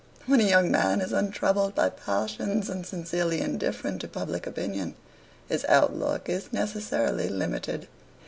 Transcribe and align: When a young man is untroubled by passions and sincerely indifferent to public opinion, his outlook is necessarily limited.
When 0.25 0.39
a 0.39 0.43
young 0.49 0.71
man 0.71 0.99
is 0.99 1.11
untroubled 1.13 1.75
by 1.75 1.89
passions 1.91 2.71
and 2.71 2.87
sincerely 2.87 3.39
indifferent 3.39 4.01
to 4.01 4.07
public 4.07 4.47
opinion, 4.47 4.95
his 5.47 5.63
outlook 5.65 6.27
is 6.27 6.51
necessarily 6.51 7.29
limited. 7.29 7.87